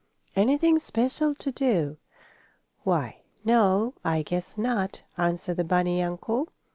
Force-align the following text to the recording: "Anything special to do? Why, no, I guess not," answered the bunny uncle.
"Anything 0.35 0.79
special 0.79 1.35
to 1.35 1.51
do? 1.51 1.97
Why, 2.83 3.21
no, 3.45 3.93
I 4.03 4.23
guess 4.23 4.57
not," 4.57 5.03
answered 5.15 5.57
the 5.57 5.63
bunny 5.63 6.01
uncle. 6.01 6.47